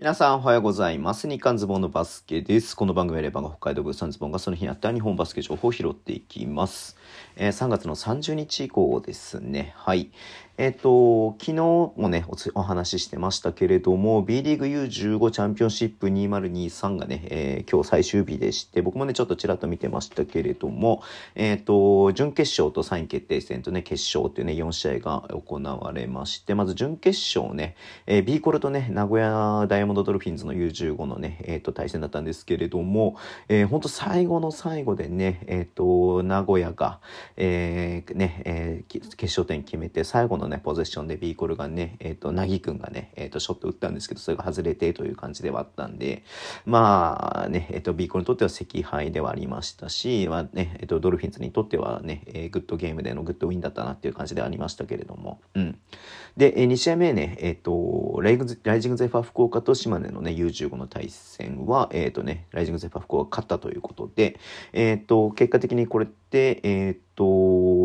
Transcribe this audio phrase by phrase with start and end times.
[0.00, 1.28] 皆さんおはようございます。
[1.28, 2.74] 日刊ズボンのバスケです。
[2.74, 6.96] この番組はレバーが北海道ブーサンズボンがその日にあった日本バスケ情報を拾っていきます。
[7.36, 9.74] えー3月の30日以降ですね。
[9.76, 10.10] はい。
[10.60, 21.02] えっ、と、昨日もねおつ、お話ししてましたけれども、B リーグ U15 チャンピオンシップ2023がね、えー今日最終日でして、僕もね、ちょっとちらっと見てましたけれども、
[21.34, 27.74] えっ、と、準決勝と3位決定戦とね、決勝っていうね、4試合が行われまして、まず準決勝ね、
[28.06, 33.16] えー、B コルとね、名古屋ダイヤモンドドルフィンズの U15 のね、えっ、と、対戦だったんですけれども、
[33.48, 37.00] えー、本当最後の最後でね、えっ、と、名古屋が、
[37.38, 46.24] えーね、えー決勝点決めて、最後のね、ポゼッションで B コルがね、えっ、と、なぎくんがね、えっ、と、ショット打ったんですけど、それが外れてという感じではあったんで、
[46.66, 55.78] まあね、えっ、と、B コルにとっては惜敗ではありましたし、まあね、えっ、と、ドルフィンズにとってはね、えー good game での good win だったなっていう感じではありましたけれども、うん。
[56.36, 64.38] で、えー2試合目ね、えっ、と、ライグライジングゼファー福岡と島根のね、U15 の対戦は、えっ、とね、ライジングゼファー福岡が勝ったということで、
[64.72, 67.24] えっ、と、結果的にこれって、えっ、と、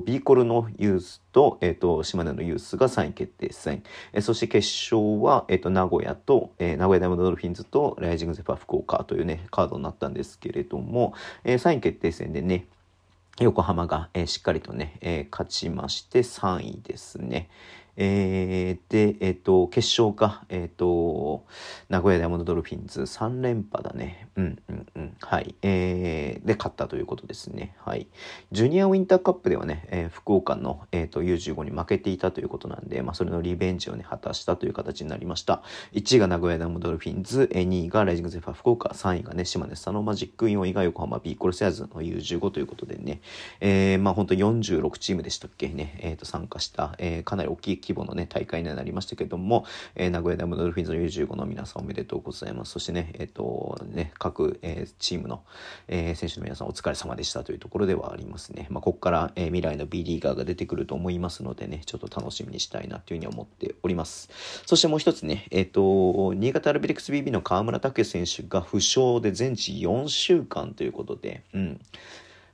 [0.00, 3.82] B コルのユースと、えっ、と、島根のユースが3位決定戦。
[4.12, 12.66] えーそして決勝は、えっ、と、名古屋と、えー名古屋ダイヤモンドドルフィンズとライジングゼファー福岡というね、カードになったんですけれども、えー3位決定戦でね、
[13.40, 17.48] 横浜が、えーしっかりとね、えー勝ちまして3位ですね。
[18.00, 21.44] えーで、えっ、と、決勝が、えっ、と、
[21.88, 24.28] 名古屋ダイヤモンドドルフィンズ3連覇だね。
[24.36, 25.16] うんうんうん。
[25.20, 25.56] はい。
[25.62, 27.74] えーで、勝ったということですね。
[27.84, 28.06] はい。
[28.52, 35.62] ジュニアウィンターカップではね、えー福岡の、えー、と U15 に負けていたということなんで、まあ、それのリベンジをね、果たしたという形になりました。
[35.92, 43.20] 1位が名古屋ダイヤモンドドルフィンズ、えー2位がライジングゼファー福岡、3位がね、島根スサノマジック、4位が横浜ビーコルセアーズの U15 ということでね、
[43.60, 52.72] えーまあ本当46チームでしたっけね、えーと参加した、えーかなり大きい規模のね、大会にはなりましたけども、えー名古屋ダイヤモンドルフィンズの U15 の皆さんおめでとうございます。
[52.72, 55.42] そしてね、えっ、と、ね、各、えーチームの、
[55.88, 58.66] えー選手の皆さんお疲れ様でしたというところではありますね。
[58.70, 64.28] まあ、ここから、えー未来の B リーガーが出てくると思いますのでね、ちょっと楽しみにしたいなというふうに思っております。
[64.66, 71.80] そしてもう一つね、えっ、と、新潟アルビレックス BB の河村拓也選手が負傷で全治4週間ということで、うん。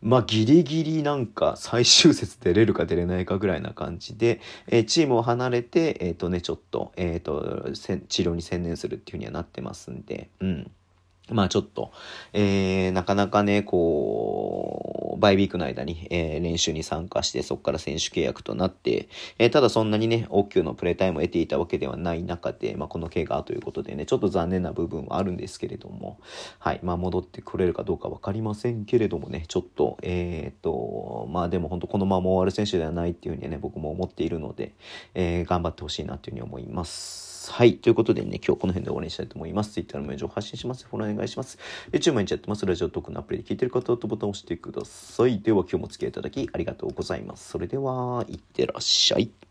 [0.04, 4.38] まあ、ギリギリなんか最終節出れるか出れないかぐらいな感じで、
[4.69, 10.70] えーチームを離れて、えっ、とね、ちょっと、えっ、と、治療に専念するっていうふうにはなってますんで、うん。
[11.31, 11.91] まあちょっと、
[12.34, 19.08] えー、なかなかね、こう、バイウィークの間に、えー練習に参加して、そこから選手契約となって、
[19.38, 26.19] えーただそんなにね、大級のプレータイムを得ていたわけではない中で、まあこの怪我ということでね、ちょっと残念な部分はあるんですけれども、
[26.58, 34.72] はい、まあ戻ってくれるかどうかわかりませんけれどもね、ちょっと、えー、と、まあでも本当このまま終わる選手ではないっていうふうにね、僕も思っているので、
[35.14, 37.34] えー頑張ってほしいなというふうに思います。
[37.50, 37.77] はい。
[37.77, 39.72] ということでね、今日この辺で終わりにしたいと思います。
[39.72, 40.87] Twitter のメールを発信します。
[40.87, 41.59] フォローお願いします。
[41.93, 42.66] YouTube 毎日やってます。
[42.66, 45.41] ラジオトークのアプリで聞いてる方はボタンを押してください。
[45.41, 47.50] では今日もお付き合いいただきありがとうございます。
[47.50, 49.44] それでは、いってらっしゃい。